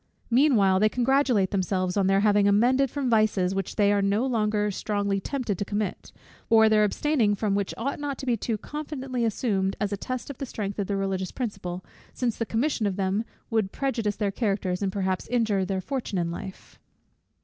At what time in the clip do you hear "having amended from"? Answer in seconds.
2.21-3.07